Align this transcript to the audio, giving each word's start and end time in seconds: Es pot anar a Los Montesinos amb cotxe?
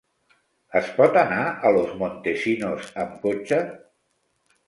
Es 0.79 0.87
pot 0.95 1.17
anar 1.23 1.43
a 1.69 1.73
Los 1.75 1.91
Montesinos 2.01 2.89
amb 3.05 3.21
cotxe? 3.27 3.59